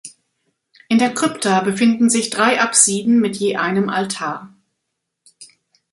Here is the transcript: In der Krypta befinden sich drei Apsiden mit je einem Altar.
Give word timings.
In 0.89 0.97
der 0.97 1.13
Krypta 1.13 1.61
befinden 1.61 2.09
sich 2.09 2.31
drei 2.31 2.59
Apsiden 2.59 3.19
mit 3.19 3.35
je 3.37 3.57
einem 3.57 3.87
Altar. 3.87 4.51